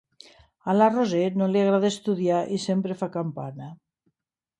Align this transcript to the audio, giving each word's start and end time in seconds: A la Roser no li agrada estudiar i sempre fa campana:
A 0.71 0.73
la 0.77 0.85
Roser 0.93 1.27
no 1.41 1.49
li 1.51 1.61
agrada 1.65 1.91
estudiar 1.95 2.39
i 2.55 2.57
sempre 2.65 2.97
fa 3.03 3.11
campana: 3.17 3.69